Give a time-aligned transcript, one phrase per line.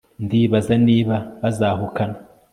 [0.23, 2.17] ndibaza niba bazahukana